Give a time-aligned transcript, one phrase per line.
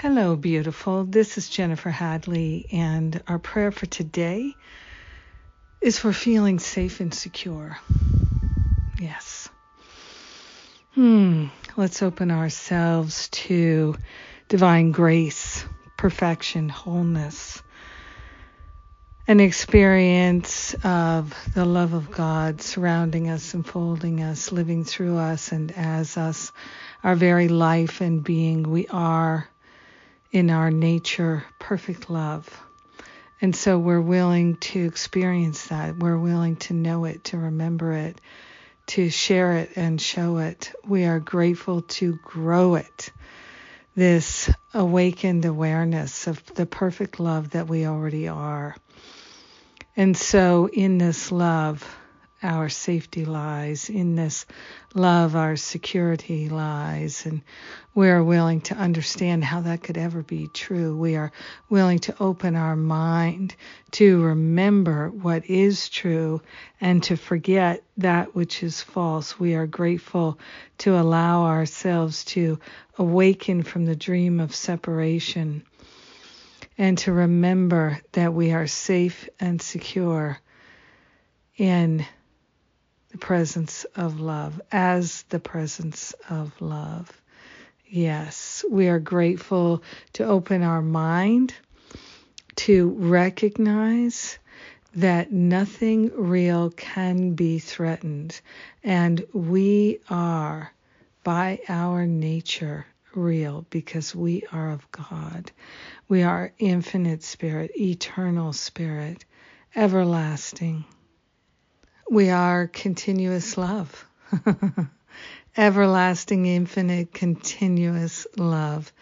[0.00, 1.04] Hello, beautiful.
[1.04, 4.56] This is Jennifer Hadley, and our prayer for today
[5.82, 7.76] is for feeling safe and secure.
[8.98, 9.50] Yes.
[10.94, 11.48] Hmm.
[11.76, 13.94] Let's open ourselves to
[14.48, 15.66] divine grace,
[15.98, 17.62] perfection, wholeness,
[19.28, 25.70] an experience of the love of God surrounding us, enfolding us, living through us, and
[25.72, 26.52] as us,
[27.04, 28.62] our very life and being.
[28.62, 29.49] We are
[30.30, 32.48] in our nature perfect love.
[33.40, 35.96] And so we're willing to experience that.
[35.96, 38.20] We're willing to know it, to remember it,
[38.88, 40.72] to share it and show it.
[40.86, 43.10] We are grateful to grow it.
[43.94, 48.76] This awakened awareness of the perfect love that we already are.
[49.96, 51.84] And so in this love,
[52.42, 53.90] our safety lies.
[53.90, 54.46] In this
[54.94, 57.26] love, our security lies.
[57.26, 57.42] And
[57.94, 60.96] we are willing to understand how that could ever be true.
[60.96, 61.32] We are
[61.68, 63.54] willing to open our mind
[63.92, 66.40] to remember what is true
[66.80, 69.38] and to forget that which is false.
[69.38, 70.38] We are grateful
[70.78, 72.58] to allow ourselves to
[72.96, 75.64] awaken from the dream of separation
[76.78, 80.38] and to remember that we are safe and secure
[81.58, 82.06] in
[83.10, 87.10] the presence of love, as the presence of love.
[87.86, 91.54] Yes, we are grateful to open our mind
[92.56, 94.38] to recognize
[94.94, 98.40] that nothing real can be threatened,
[98.84, 100.72] and we are,
[101.24, 105.50] by our nature, real because we are of God.
[106.08, 109.24] We are infinite spirit, eternal spirit,
[109.74, 110.84] everlasting.
[112.10, 114.04] We are continuous love,
[115.56, 118.92] everlasting, infinite, continuous love,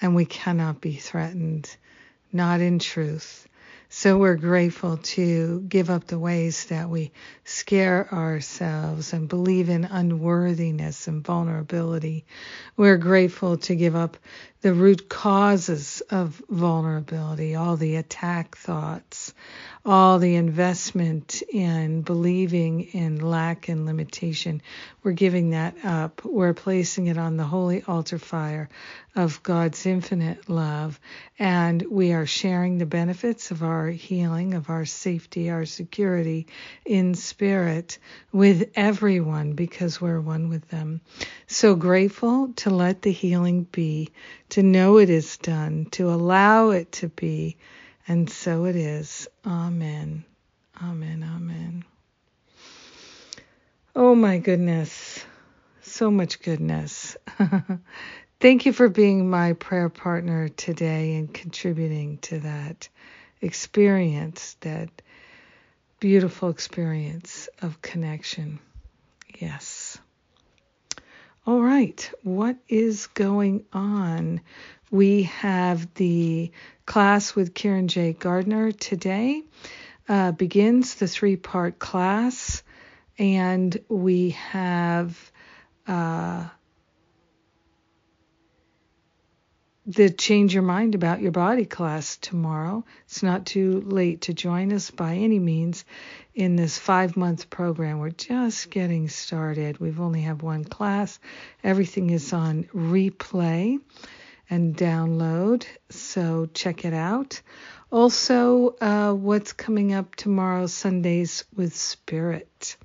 [0.00, 1.70] and we cannot be threatened,
[2.32, 3.46] not in truth.
[3.88, 7.12] So we're grateful to give up the ways that we
[7.44, 12.24] scare ourselves and believe in unworthiness and vulnerability.
[12.76, 14.16] We're grateful to give up
[14.66, 19.32] the root causes of vulnerability, all the attack thoughts,
[19.84, 24.60] all the investment in believing in lack and limitation.
[25.04, 26.24] We're giving that up.
[26.24, 28.68] We're placing it on the holy altar fire
[29.14, 30.98] of God's infinite love.
[31.38, 36.48] And we are sharing the benefits of our healing, of our safety, our security
[36.84, 37.98] in spirit
[38.32, 41.00] with everyone because we're one with them.
[41.46, 44.10] So grateful to let the healing be,
[44.56, 47.58] to know it is done, to allow it to be
[48.08, 49.28] and so it is.
[49.44, 50.24] Amen.
[50.82, 51.22] Amen.
[51.22, 51.84] Amen.
[53.94, 55.22] Oh my goodness.
[55.82, 57.18] So much goodness.
[58.40, 62.88] Thank you for being my prayer partner today and contributing to that
[63.42, 64.88] experience, that
[66.00, 68.58] beautiful experience of connection.
[69.38, 69.98] Yes.
[71.76, 74.40] Right, what is going on?
[74.90, 76.50] We have the
[76.86, 78.14] class with Kieran J.
[78.14, 79.42] Gardner today.
[80.08, 82.62] Uh, begins the three part class,
[83.18, 85.30] and we have
[85.86, 86.46] uh,
[89.88, 92.84] the Change Your Mind About Your Body class tomorrow.
[93.04, 95.84] It's not too late to join us by any means
[96.34, 98.00] in this five month program.
[98.00, 99.78] We're just getting started.
[99.78, 101.20] We've only have one class,
[101.62, 103.78] everything is on replay
[104.50, 105.64] and download.
[105.90, 107.40] So check it out.
[107.92, 112.76] Also, uh, what's coming up tomorrow, Sundays with Spirit.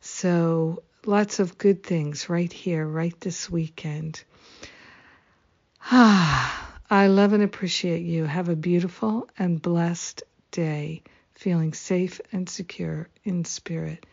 [0.00, 4.24] So lots of good things right here, right this weekend.
[5.82, 8.24] Ah, I love and appreciate you.
[8.24, 14.04] Have a beautiful and blessed day, feeling safe and secure in spirit.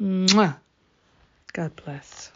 [0.00, 0.56] Mwah.
[1.52, 2.30] God bless.